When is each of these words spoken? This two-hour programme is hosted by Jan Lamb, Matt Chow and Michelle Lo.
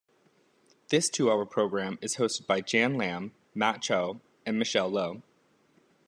This 0.89 1.09
two-hour 1.11 1.45
programme 1.45 1.99
is 2.01 2.15
hosted 2.15 2.47
by 2.47 2.61
Jan 2.61 2.95
Lamb, 2.97 3.35
Matt 3.53 3.83
Chow 3.83 4.19
and 4.47 4.57
Michelle 4.57 4.89
Lo. 4.89 5.21